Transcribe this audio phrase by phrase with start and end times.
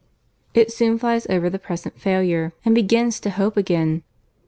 [0.55, 4.01] It soon flies over the present failure, and begins to hope again.